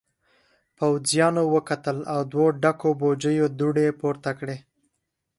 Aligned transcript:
پوځيانو 0.77 1.43
وکتل 1.55 1.97
او 2.13 2.19
دوو 2.31 2.45
ډکو 2.61 2.89
بوجيو 2.99 3.47
دوړې 3.59 3.87
پورته 3.99 4.31
کړې. 4.39 4.57